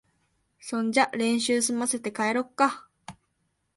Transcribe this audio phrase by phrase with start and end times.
[0.59, 2.87] そんじゃ練習すませて、帰ろっか。